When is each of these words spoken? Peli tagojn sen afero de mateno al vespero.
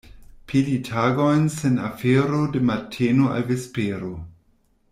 Peli 0.47 0.77
tagojn 0.87 1.43
sen 1.57 1.77
afero 1.89 2.41
de 2.57 2.65
mateno 2.73 3.31
al 3.37 3.49
vespero. 3.53 4.15